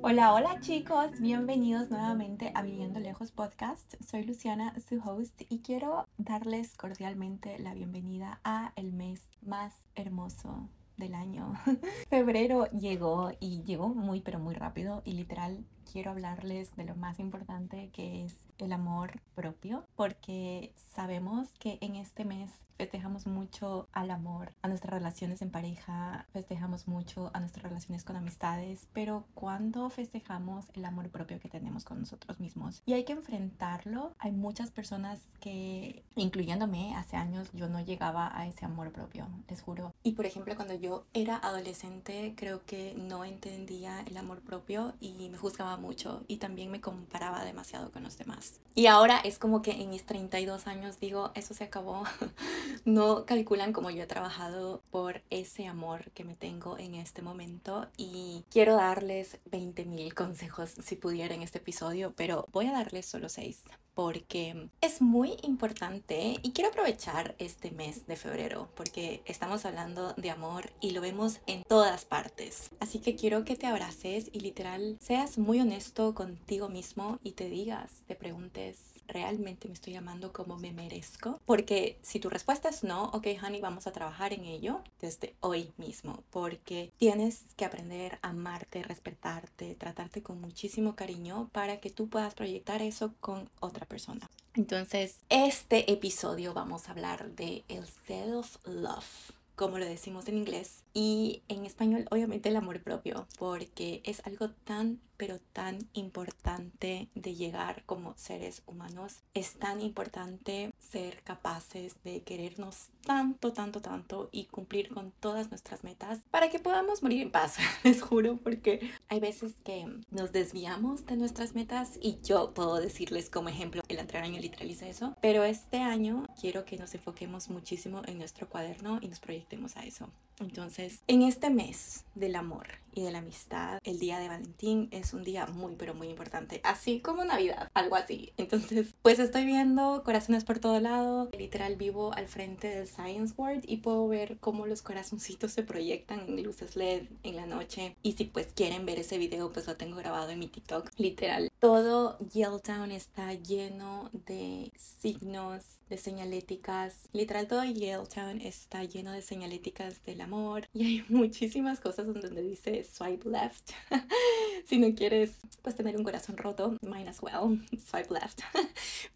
[0.00, 3.94] Hola, hola chicos, bienvenidos nuevamente a Viviendo Lejos Podcast.
[4.02, 10.70] Soy Luciana, su host, y quiero darles cordialmente la bienvenida a el mes más hermoso
[10.96, 11.52] del año.
[12.08, 17.18] Febrero llegó y llegó muy pero muy rápido y literal quiero hablarles de lo más
[17.18, 24.10] importante que es el amor propio porque sabemos que en este mes festejamos mucho al
[24.10, 29.88] amor, a nuestras relaciones en pareja, festejamos mucho a nuestras relaciones con amistades, pero cuando
[29.90, 34.70] festejamos el amor propio que tenemos con nosotros mismos y hay que enfrentarlo, hay muchas
[34.70, 39.94] personas que, incluyéndome, hace años yo no llegaba a ese amor propio, les juro.
[40.02, 45.28] Y por ejemplo, cuando yo era adolescente, creo que no entendía el amor propio y
[45.28, 48.60] me juzgaba mucho y también me comparaba demasiado con los demás.
[48.74, 52.04] Y ahora es como que en mis 32 años digo, eso se acabó.
[52.84, 57.88] no calculan como yo he trabajado por ese amor que me tengo en este momento
[57.96, 63.06] y quiero darles 20 mil consejos si pudiera en este episodio, pero voy a darles
[63.06, 63.62] solo 6
[63.96, 70.30] porque es muy importante y quiero aprovechar este mes de febrero porque estamos hablando de
[70.30, 72.70] amor y lo vemos en todas partes.
[72.78, 77.48] Así que quiero que te abraces y literal seas muy honesto contigo mismo y te
[77.48, 81.40] digas, te preguntes realmente me estoy llamando como me merezco?
[81.44, 85.72] Porque si tu respuesta es no, ok, honey, vamos a trabajar en ello desde hoy
[85.76, 92.08] mismo, porque tienes que aprender a amarte, respetarte, tratarte con muchísimo cariño para que tú
[92.08, 94.28] puedas proyectar eso con otra persona.
[94.54, 101.42] Entonces, este episodio vamos a hablar de el self-love como lo decimos en inglés, y
[101.48, 107.84] en español obviamente el amor propio, porque es algo tan pero tan importante de llegar
[107.86, 109.22] como seres humanos.
[109.34, 115.84] Es tan importante ser capaces de querernos tanto, tanto, tanto y cumplir con todas nuestras
[115.84, 121.06] metas para que podamos morir en paz, les juro, porque hay veces que nos desviamos
[121.06, 125.44] de nuestras metas y yo puedo decirles como ejemplo, el anterior año literaliza eso, pero
[125.44, 130.10] este año quiero que nos enfoquemos muchísimo en nuestro cuaderno y nos proyectemos a eso.
[130.38, 135.05] Entonces, en este mes del amor y de la amistad, el día de Valentín es
[135.12, 138.32] un día muy, pero muy importante, así como Navidad, algo así.
[138.36, 143.62] Entonces, pues estoy viendo corazones por todo lado, literal vivo al frente del Science Board
[143.66, 147.96] y puedo ver cómo los corazoncitos se proyectan en luces LED en la noche.
[148.02, 150.90] Y si pues quieren ver ese video, pues lo tengo grabado en mi TikTok.
[150.96, 157.08] Literal, todo Yaletown está lleno de signos, de señaléticas.
[157.12, 162.42] Literal, todo Yaletown está lleno de señaléticas de la amor y hay muchísimas cosas donde
[162.42, 163.70] dice swipe left.
[164.66, 167.60] si no quieres pues tener un corazón roto, mine as well,
[167.90, 168.40] swipe left.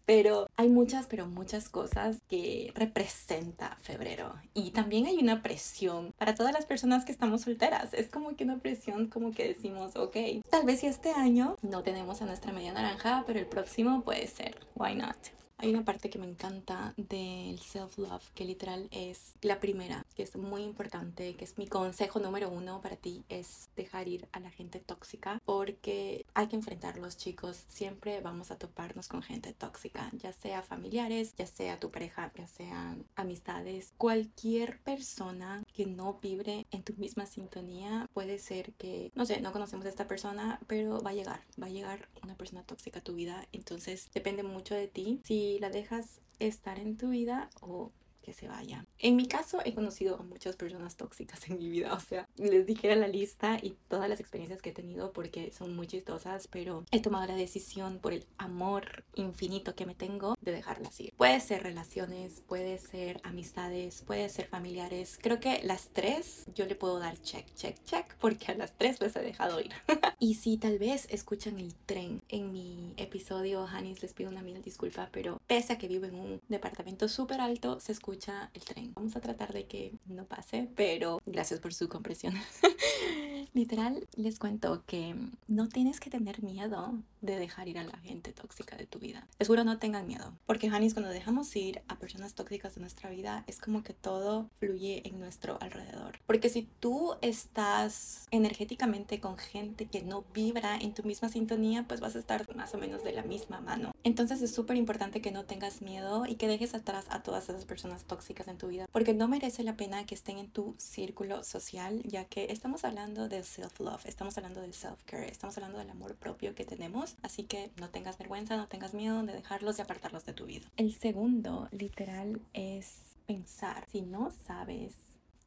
[0.05, 6.35] pero hay muchas, pero muchas cosas que representa febrero y también hay una presión para
[6.35, 7.93] todas las personas que estamos solteras.
[7.93, 10.17] Es como que una presión como que decimos, ok,
[10.49, 14.27] tal vez si este año no tenemos a nuestra media naranja, pero el próximo puede
[14.27, 15.17] ser, why not?
[15.61, 20.35] Hay una parte que me encanta del self-love, que literal es la primera, que es
[20.35, 24.49] muy importante, que es mi consejo número uno para ti, es dejar ir a la
[24.49, 30.33] gente tóxica, porque hay que enfrentarlos chicos, siempre vamos a toparnos con gente tóxica, ya
[30.33, 36.81] sea familiares, ya sea tu pareja, ya sean amistades, cualquier persona que no vibre en
[36.81, 41.11] tu misma sintonía, puede ser que, no sé, no conocemos a esta persona, pero va
[41.11, 44.87] a llegar, va a llegar una persona tóxica a tu vida, entonces depende mucho de
[44.87, 45.21] ti.
[45.23, 47.91] Si la dejas estar en tu vida o
[48.21, 48.85] que se vaya.
[49.03, 52.67] En mi caso he conocido a muchas personas tóxicas en mi vida, o sea, les
[52.67, 56.85] dijera la lista y todas las experiencias que he tenido porque son muy chistosas, pero
[56.91, 61.13] he tomado la decisión por el amor infinito que me tengo de dejarlas ir.
[61.17, 65.17] Puede ser relaciones, puede ser amistades, puede ser familiares.
[65.19, 69.01] Creo que las tres yo le puedo dar check, check, check porque a las tres
[69.01, 69.71] les he dejado ir.
[70.19, 74.61] y si tal vez escuchan el tren en mi episodio, Hanis, les pido una mil
[74.61, 78.90] disculpa, pero pese a que vivo en un departamento súper alto, se escucha el tren.
[78.95, 82.33] Vamos a tratar de que no pase, pero gracias por su comprensión.
[83.53, 85.15] Literal, les cuento que
[85.47, 89.27] no tienes que tener miedo de dejar ir a la gente tóxica de tu vida.
[89.39, 93.43] Seguro no tengan miedo, porque Hanis, cuando dejamos ir a personas tóxicas de nuestra vida,
[93.47, 96.19] es como que todo fluye en nuestro alrededor.
[96.25, 101.99] Porque si tú estás energéticamente con gente que no vibra en tu misma sintonía, pues
[101.99, 103.91] vas a estar más o menos de la misma mano.
[104.03, 107.65] Entonces es súper importante que no tengas miedo y que dejes atrás a todas esas
[107.65, 111.43] personas tóxicas en tu vida, porque no merece la pena que estén en tu círculo
[111.43, 116.15] social, ya que estamos hablando del self-love, estamos hablando del self-care, estamos hablando del amor
[116.15, 120.25] propio que tenemos así que no tengas vergüenza, no tengas miedo de dejarlos y apartarlos
[120.25, 120.67] de tu vida.
[120.77, 124.95] El segundo, literal, es pensar, si no sabes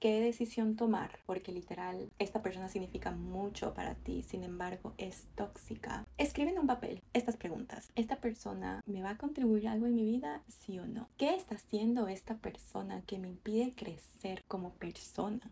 [0.05, 6.07] qué decisión tomar, porque literal esta persona significa mucho para ti, sin embargo es tóxica.
[6.19, 7.91] Escribe en un papel estas preguntas.
[7.95, 10.43] ¿Esta persona me va a contribuir algo en mi vida?
[10.47, 11.09] Sí o no.
[11.17, 15.51] ¿Qué está haciendo esta persona que me impide crecer como persona?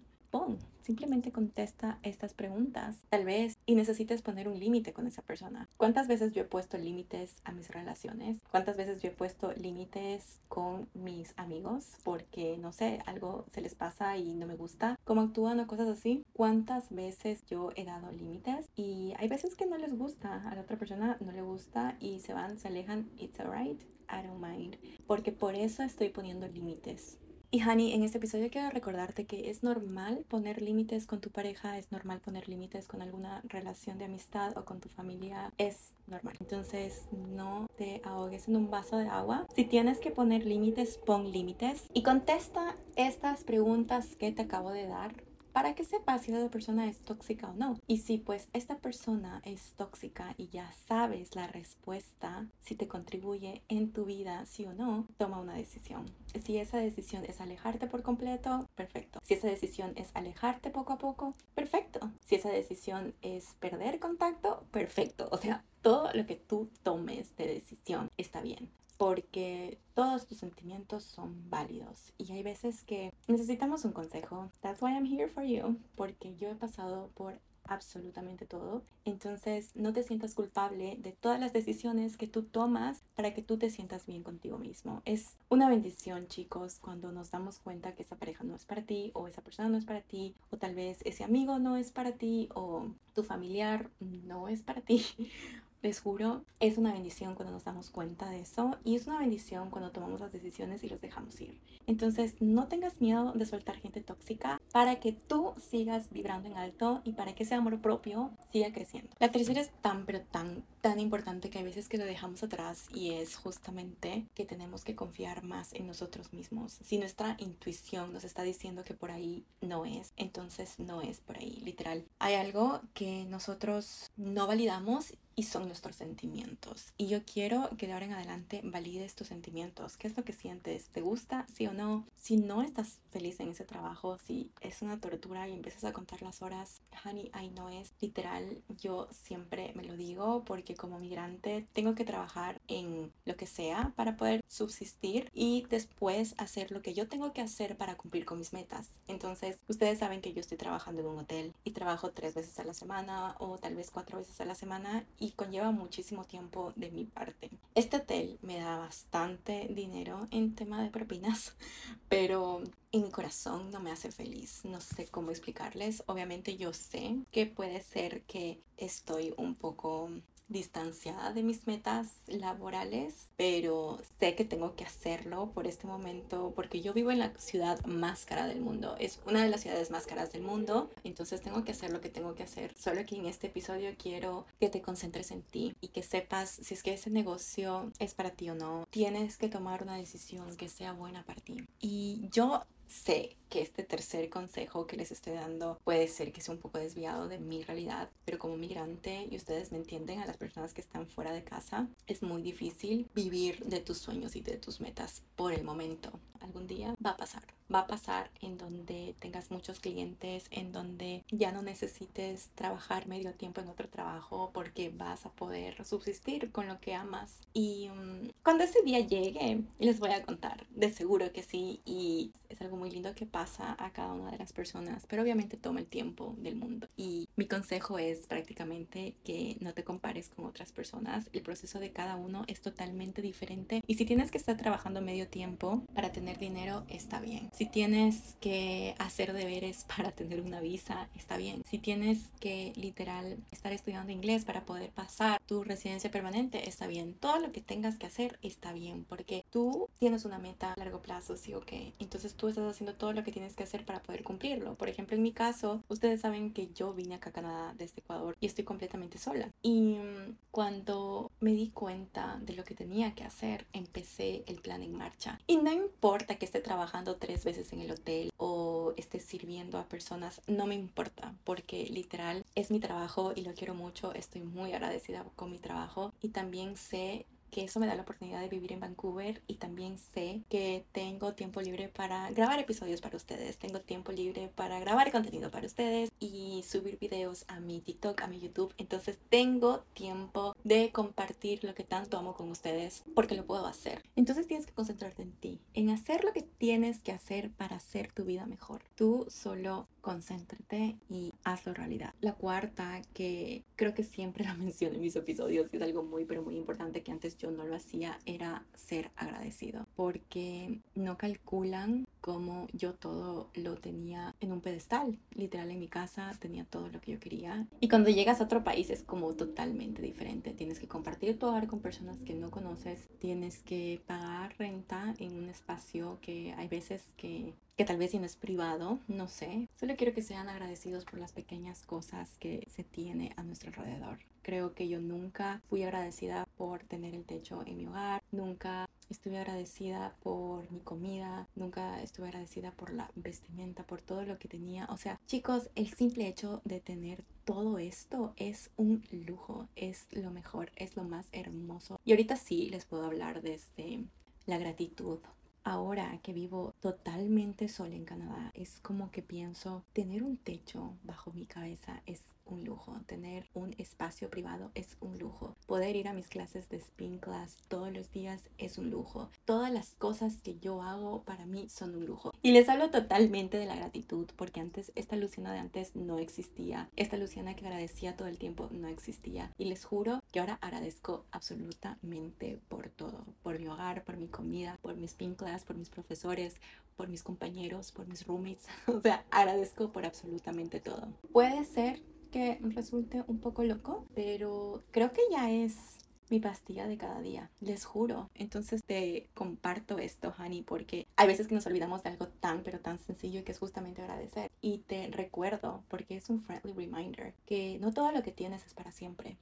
[0.82, 2.96] Simplemente contesta estas preguntas.
[3.08, 5.68] Tal vez y necesites poner un límite con esa persona.
[5.76, 8.38] ¿Cuántas veces yo he puesto límites a mis relaciones?
[8.50, 13.74] ¿Cuántas veces yo he puesto límites con mis amigos porque no sé, algo se les
[13.74, 16.24] pasa y no me gusta cómo actúan o cosas así?
[16.32, 20.62] ¿Cuántas veces yo he dado límites y hay veces que no les gusta, a la
[20.62, 23.80] otra persona no le gusta y se van, se alejan, it's alright.
[24.08, 24.76] I don't mind.
[25.06, 27.18] Porque por eso estoy poniendo límites.
[27.54, 31.76] Y Hani, en este episodio quiero recordarte que es normal poner límites con tu pareja,
[31.76, 36.34] es normal poner límites con alguna relación de amistad o con tu familia, es normal.
[36.40, 39.46] Entonces no te ahogues en un vaso de agua.
[39.54, 44.86] Si tienes que poner límites, pon límites y contesta estas preguntas que te acabo de
[44.86, 45.12] dar
[45.52, 47.78] para que sepas si esa persona es tóxica o no.
[47.86, 53.62] Y si pues esta persona es tóxica y ya sabes la respuesta, si te contribuye
[53.68, 56.06] en tu vida, sí o no, toma una decisión.
[56.44, 59.20] Si esa decisión es alejarte por completo, perfecto.
[59.22, 62.10] Si esa decisión es alejarte poco a poco, perfecto.
[62.24, 65.28] Si esa decisión es perder contacto, perfecto.
[65.30, 68.70] O sea, todo lo que tú tomes de decisión está bien
[69.02, 74.48] porque todos tus sentimientos son válidos y hay veces que necesitamos un consejo.
[74.60, 77.34] That's why I'm here for you, porque yo he pasado por
[77.64, 78.84] absolutamente todo.
[79.04, 83.58] Entonces, no te sientas culpable de todas las decisiones que tú tomas para que tú
[83.58, 85.02] te sientas bien contigo mismo.
[85.04, 89.10] Es una bendición, chicos, cuando nos damos cuenta que esa pareja no es para ti
[89.14, 92.12] o esa persona no es para ti o tal vez ese amigo no es para
[92.12, 95.04] ti o tu familiar no es para ti
[95.82, 99.68] les juro, es una bendición cuando nos damos cuenta de eso y es una bendición
[99.70, 101.58] cuando tomamos las decisiones y los dejamos ir.
[101.86, 107.02] Entonces, no tengas miedo de soltar gente tóxica para que tú sigas vibrando en alto
[107.04, 109.10] y para que ese amor propio siga creciendo.
[109.18, 112.86] La tercera es tan, pero tan, tan importante que hay veces que lo dejamos atrás
[112.94, 116.78] y es justamente que tenemos que confiar más en nosotros mismos.
[116.84, 121.38] Si nuestra intuición nos está diciendo que por ahí no es, entonces no es por
[121.38, 122.04] ahí, literal.
[122.20, 126.92] Hay algo que nosotros no validamos y son nuestros sentimientos.
[126.96, 129.96] Y yo quiero que de ahora en adelante valides tus sentimientos.
[129.96, 130.88] ¿Qué es lo que sientes?
[130.88, 131.46] ¿Te gusta?
[131.52, 132.06] ¿Sí o no?
[132.16, 136.22] Si no estás feliz en ese trabajo, si es una tortura y empiezas a contar
[136.22, 137.92] las horas, honey, ahí no es.
[138.00, 143.46] Literal, yo siempre me lo digo porque como migrante tengo que trabajar en lo que
[143.46, 148.24] sea para poder subsistir y después hacer lo que yo tengo que hacer para cumplir
[148.24, 148.88] con mis metas.
[149.08, 152.64] Entonces, ustedes saben que yo estoy trabajando en un hotel y trabajo tres veces a
[152.64, 156.90] la semana o tal vez cuatro veces a la semana y conlleva muchísimo tiempo de
[156.90, 157.48] mi parte.
[157.76, 161.54] Este hotel me da bastante dinero en tema de propinas,
[162.08, 162.60] pero
[162.90, 164.64] en mi corazón no me hace feliz.
[164.64, 166.02] No sé cómo explicarles.
[166.06, 170.10] Obviamente yo sé que puede ser que estoy un poco
[170.52, 176.80] distanciada de mis metas laborales, pero sé que tengo que hacerlo por este momento porque
[176.80, 178.96] yo vivo en la ciudad más cara del mundo.
[178.98, 182.08] Es una de las ciudades más caras del mundo, entonces tengo que hacer lo que
[182.08, 182.74] tengo que hacer.
[182.78, 186.74] Solo que en este episodio quiero que te concentres en ti y que sepas si
[186.74, 188.86] es que ese negocio es para ti o no.
[188.90, 191.66] Tienes que tomar una decisión que sea buena para ti.
[191.80, 196.54] Y yo sé que este tercer consejo que les estoy dando puede ser que sea
[196.54, 200.36] un poco desviado de mi realidad, pero como migrante, y ustedes me entienden, a las
[200.36, 204.56] personas que están fuera de casa, es muy difícil vivir de tus sueños y de
[204.56, 206.12] tus metas por el momento.
[206.40, 211.24] Algún día va a pasar va a pasar en donde tengas muchos clientes, en donde
[211.30, 216.68] ya no necesites trabajar medio tiempo en otro trabajo porque vas a poder subsistir con
[216.68, 217.38] lo que amas.
[217.54, 222.32] Y mm, cuando ese día llegue, les voy a contar, de seguro que sí, y
[222.62, 225.86] algo muy lindo que pasa a cada una de las personas, pero obviamente toma el
[225.86, 226.88] tiempo del mundo.
[226.96, 231.92] Y mi consejo es prácticamente que no te compares con otras personas, el proceso de
[231.92, 236.38] cada uno es totalmente diferente y si tienes que estar trabajando medio tiempo para tener
[236.38, 237.50] dinero, está bien.
[237.52, 241.62] Si tienes que hacer deberes para tener una visa, está bien.
[241.68, 247.14] Si tienes que literal estar estudiando inglés para poder pasar tu residencia permanente, está bien.
[247.14, 251.02] Todo lo que tengas que hacer está bien, porque tú tienes una meta a largo
[251.02, 251.92] plazo, sí o qué.
[251.98, 254.74] Entonces tú estás haciendo todo lo que tienes que hacer para poder cumplirlo.
[254.74, 258.36] Por ejemplo, en mi caso, ustedes saben que yo vine acá a Canadá desde Ecuador
[258.40, 259.48] y estoy completamente sola.
[259.62, 264.82] Y mm, cuando me di cuenta de lo que tenía que hacer, empecé el plan
[264.82, 265.40] en marcha.
[265.46, 269.88] Y no importa que esté trabajando tres veces en el hotel o esté sirviendo a
[269.88, 274.72] personas, no me importa porque literal es mi trabajo y lo quiero mucho, estoy muy
[274.72, 278.72] agradecida con mi trabajo y también sé que eso me da la oportunidad de vivir
[278.72, 283.78] en Vancouver y también sé que tengo tiempo libre para grabar episodios para ustedes, tengo
[283.80, 288.40] tiempo libre para grabar contenido para ustedes y subir videos a mi TikTok, a mi
[288.40, 288.72] YouTube.
[288.78, 294.02] Entonces tengo tiempo de compartir lo que tanto amo con ustedes porque lo puedo hacer.
[294.16, 298.10] Entonces tienes que concentrarte en ti, en hacer lo que tienes que hacer para hacer
[298.10, 298.82] tu vida mejor.
[298.94, 302.12] Tú solo concéntrate y hazlo realidad.
[302.20, 306.26] La cuarta, que creo que siempre la menciono en mis episodios y es algo muy,
[306.26, 309.86] pero muy importante que antes yo no lo hacía, era ser agradecido.
[309.96, 315.18] Porque no calculan cómo yo todo lo tenía en un pedestal.
[315.34, 317.66] Literal, en mi casa tenía todo lo que yo quería.
[317.80, 320.52] Y cuando llegas a otro país es como totalmente diferente.
[320.52, 323.08] Tienes que compartir tu hogar con personas que no conoces.
[323.18, 328.18] Tienes que pagar renta en un espacio que hay veces que que tal vez si
[328.18, 329.68] no es privado, no sé.
[329.78, 334.18] Solo quiero que sean agradecidos por las pequeñas cosas que se tiene a nuestro alrededor.
[334.42, 339.38] Creo que yo nunca fui agradecida por tener el techo en mi hogar, nunca estuve
[339.38, 344.86] agradecida por mi comida, nunca estuve agradecida por la vestimenta, por todo lo que tenía.
[344.86, 350.30] O sea, chicos, el simple hecho de tener todo esto es un lujo, es lo
[350.30, 352.00] mejor, es lo más hermoso.
[352.04, 354.04] Y ahorita sí les puedo hablar desde
[354.46, 355.20] la gratitud
[355.64, 361.32] Ahora que vivo totalmente sola en Canadá, es como que pienso, tener un techo bajo
[361.32, 363.00] mi cabeza es un lujo.
[363.06, 365.56] Tener un espacio privado es un lujo.
[365.66, 369.30] Poder ir a mis clases de spin class todos los días es un lujo.
[369.44, 372.32] Todas las cosas que yo hago para mí son un lujo.
[372.42, 376.88] Y les hablo totalmente de la gratitud porque antes esta Luciana de antes no existía.
[376.96, 379.52] Esta Luciana que agradecía todo el tiempo no existía.
[379.58, 383.24] Y les juro que ahora agradezco absolutamente por todo.
[383.42, 386.56] Por mi hogar, por mi comida, por mi spin class, por mis profesores,
[386.96, 388.66] por mis compañeros, por mis roommates.
[388.86, 391.08] o sea, agradezco por absolutamente todo.
[391.32, 395.98] Puede ser que resulte un poco loco, pero creo que ya es
[396.30, 398.30] mi pastilla de cada día, les juro.
[398.34, 402.80] Entonces te comparto esto, Honey, porque hay veces que nos olvidamos de algo tan, pero
[402.80, 404.50] tan sencillo que es justamente agradecer.
[404.62, 408.72] Y te recuerdo, porque es un friendly reminder, que no todo lo que tienes es
[408.72, 409.36] para siempre.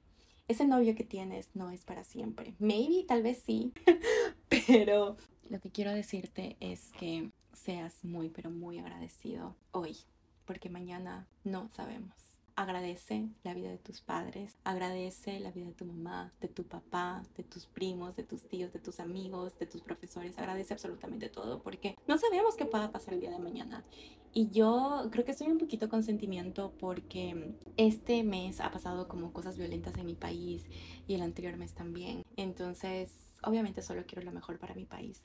[0.49, 2.55] Ese novio que tienes no es para siempre.
[2.59, 3.71] Maybe, tal vez sí,
[4.49, 5.15] pero
[5.49, 9.95] lo que quiero decirte es que seas muy, pero muy agradecido hoy,
[10.45, 12.30] porque mañana no sabemos.
[12.61, 17.23] Agradece la vida de tus padres, agradece la vida de tu mamá, de tu papá,
[17.35, 20.37] de tus primos, de tus tíos, de tus amigos, de tus profesores.
[20.37, 23.83] Agradece absolutamente todo porque no sabemos qué pueda pasar el día de mañana.
[24.31, 29.33] Y yo creo que estoy un poquito con sentimiento porque este mes ha pasado como
[29.33, 30.63] cosas violentas en mi país
[31.07, 32.23] y el anterior mes también.
[32.37, 35.23] Entonces, obviamente solo quiero lo mejor para mi país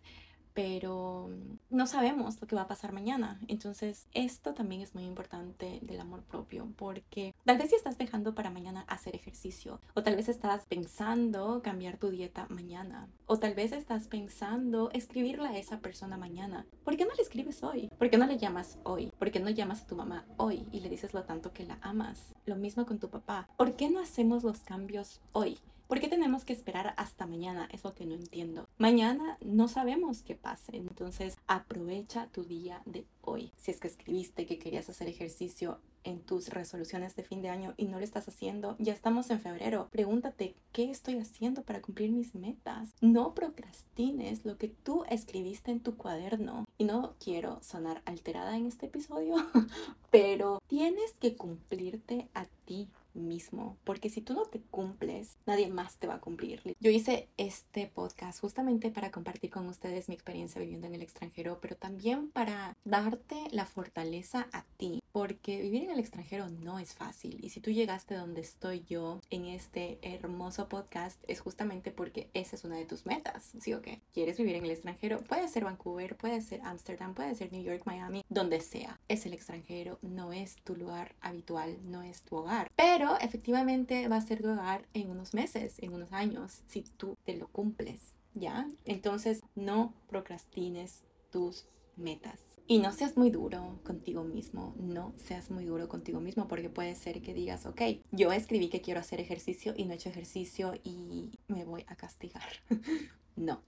[0.56, 1.28] pero
[1.68, 3.38] no sabemos lo que va a pasar mañana.
[3.46, 8.34] Entonces, esto también es muy importante del amor propio, porque tal vez si estás dejando
[8.34, 13.54] para mañana hacer ejercicio, o tal vez estás pensando cambiar tu dieta mañana, o tal
[13.54, 16.64] vez estás pensando escribirle a esa persona mañana.
[16.84, 17.90] ¿Por qué no le escribes hoy?
[17.98, 19.12] ¿Por qué no le llamas hoy?
[19.18, 21.76] ¿Por qué no llamas a tu mamá hoy y le dices lo tanto que la
[21.82, 22.34] amas?
[22.46, 23.46] Lo mismo con tu papá.
[23.58, 25.58] ¿Por qué no hacemos los cambios hoy?
[25.86, 27.68] ¿Por qué tenemos que esperar hasta mañana?
[27.70, 28.68] Es lo que no entiendo.
[28.76, 33.52] Mañana no sabemos qué pase, entonces aprovecha tu día de hoy.
[33.56, 37.74] Si es que escribiste que querías hacer ejercicio en tus resoluciones de fin de año
[37.76, 39.88] y no lo estás haciendo, ya estamos en febrero.
[39.90, 42.90] Pregúntate, ¿qué estoy haciendo para cumplir mis metas?
[43.00, 46.64] No procrastines lo que tú escribiste en tu cuaderno.
[46.78, 49.36] Y no quiero sonar alterada en este episodio,
[50.10, 55.96] pero tienes que cumplirte a ti mismo, porque si tú no te cumples, nadie más
[55.96, 56.62] te va a cumplir.
[56.80, 61.58] Yo hice este podcast justamente para compartir con ustedes mi experiencia viviendo en el extranjero,
[61.60, 66.94] pero también para darte la fortaleza a ti, porque vivir en el extranjero no es
[66.94, 67.38] fácil.
[67.42, 72.56] Y si tú llegaste donde estoy yo en este hermoso podcast, es justamente porque esa
[72.56, 74.00] es una de tus metas, ¿sí o qué?
[74.12, 75.20] ¿Quieres vivir en el extranjero?
[75.20, 79.00] Puede ser Vancouver, puede ser Amsterdam, puede ser New York, Miami, donde sea.
[79.08, 82.70] Es el extranjero, no es tu lugar habitual, no es tu hogar.
[82.76, 87.16] Pero efectivamente va a ser tu hogar en unos meses, en unos años, si tú
[87.24, 88.68] te lo cumples, ¿ya?
[88.84, 92.40] Entonces no procrastines tus metas.
[92.68, 96.96] Y no seas muy duro contigo mismo, no seas muy duro contigo mismo porque puede
[96.96, 100.74] ser que digas, ok, yo escribí que quiero hacer ejercicio y no he hecho ejercicio
[100.82, 102.42] y me voy a castigar.
[103.36, 103.62] no,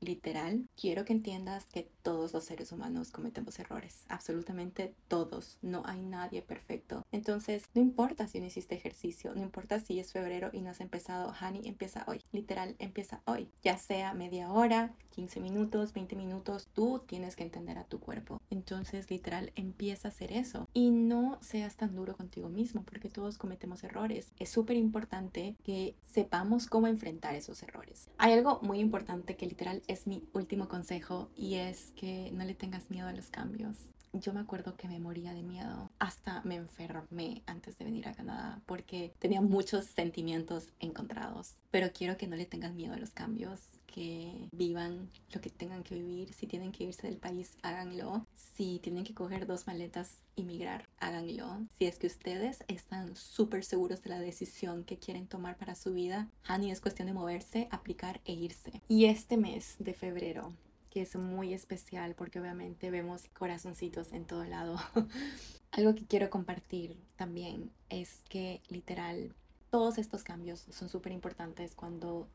[0.00, 6.00] literal, quiero que entiendas que todos los seres humanos cometemos errores, absolutamente todos, no hay
[6.00, 7.04] nadie perfecto.
[7.12, 10.80] Entonces, no importa si no hiciste ejercicio, no importa si es febrero y no has
[10.80, 16.68] empezado, honey, empieza hoy, literal, empieza hoy, ya sea media hora, 15 minutos, 20 minutos,
[16.72, 18.40] tú tienes que entender a tu cuerpo.
[18.50, 23.38] Entonces, literal, empieza a hacer eso y no seas tan duro contigo mismo porque todos
[23.38, 24.32] cometemos errores.
[24.38, 28.08] Es súper importante que sepamos cómo enfrentar esos errores.
[28.18, 32.54] Hay algo muy importante que literal es mi último consejo y es que no le
[32.54, 33.76] tengas miedo a los cambios.
[34.12, 35.90] Yo me acuerdo que me moría de miedo.
[35.98, 41.54] Hasta me enfermé antes de venir a Canadá porque tenía muchos sentimientos encontrados.
[41.70, 45.82] Pero quiero que no le tengas miedo a los cambios que vivan lo que tengan
[45.82, 46.32] que vivir.
[46.32, 48.26] Si tienen que irse del país, háganlo.
[48.34, 51.66] Si tienen que coger dos maletas y migrar, háganlo.
[51.76, 55.92] Si es que ustedes están súper seguros de la decisión que quieren tomar para su
[55.92, 58.80] vida, honey, es cuestión de moverse, aplicar e irse.
[58.88, 60.52] Y este mes de febrero
[60.90, 64.76] que es muy especial porque obviamente vemos corazoncitos en todo lado.
[65.70, 69.32] Algo que quiero compartir también es que literal
[69.70, 72.28] todos estos cambios son súper importantes cuando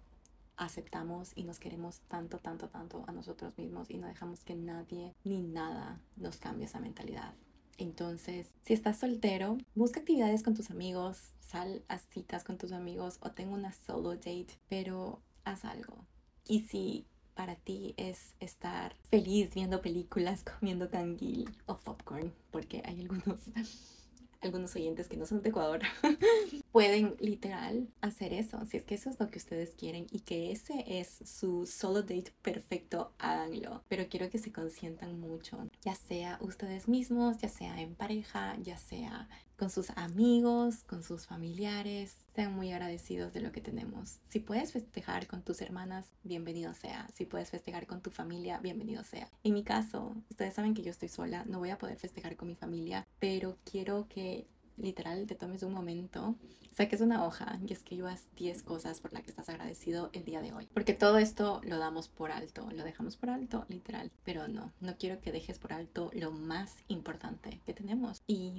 [0.58, 5.14] aceptamos y nos queremos tanto, tanto, tanto a nosotros mismos y no dejamos que nadie
[5.24, 7.34] ni nada nos cambie esa mentalidad.
[7.78, 13.18] Entonces, si estás soltero, busca actividades con tus amigos, sal a citas con tus amigos
[13.22, 16.06] o tengo una solo date, pero haz algo.
[16.48, 23.02] Y si para ti es estar feliz viendo películas, comiendo canguil o popcorn, porque hay
[23.02, 23.40] algunos
[24.42, 25.82] algunos oyentes que no son de Ecuador
[26.76, 28.66] pueden literal hacer eso.
[28.66, 32.02] Si es que eso es lo que ustedes quieren y que ese es su solo
[32.02, 33.82] date perfecto, háganlo.
[33.88, 38.78] Pero quiero que se consientan mucho, ya sea ustedes mismos, ya sea en pareja, ya
[38.78, 42.18] sea con sus amigos, con sus familiares.
[42.36, 44.20] Sean muy agradecidos de lo que tenemos.
[44.28, 47.08] Si puedes festejar con tus hermanas, bienvenido sea.
[47.14, 49.30] Si puedes festejar con tu familia, bienvenido sea.
[49.46, 52.50] En mi caso, ustedes saben que yo estoy sola, no voy a poder festejar con
[52.50, 54.46] mi familia, pero quiero que
[54.78, 56.36] literal te tomes un momento,
[56.72, 60.54] saques una hoja y escribas 10 cosas por las que estás agradecido el día de
[60.54, 60.68] hoy.
[60.74, 64.12] Porque todo esto lo damos por alto, lo dejamos por alto, literal.
[64.24, 68.22] Pero no, no quiero que dejes por alto lo más importante que tenemos.
[68.28, 68.52] Y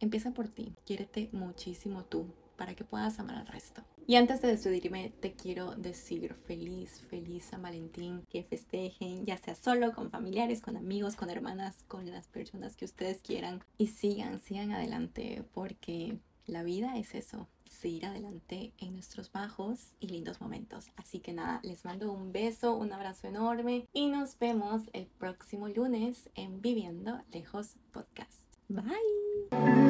[0.00, 3.82] empieza por ti, quiérete muchísimo tú para que puedas amar al resto.
[4.06, 9.54] Y antes de despedirme, te quiero decir feliz, feliz San Valentín, que festejen, ya sea
[9.54, 13.62] solo, con familiares, con amigos, con hermanas, con las personas que ustedes quieran.
[13.78, 20.08] Y sigan, sigan adelante, porque la vida es eso, seguir adelante en nuestros bajos y
[20.08, 20.90] lindos momentos.
[20.96, 25.68] Así que nada, les mando un beso, un abrazo enorme y nos vemos el próximo
[25.68, 28.44] lunes en Viviendo Lejos Podcast.
[28.68, 29.83] Bye.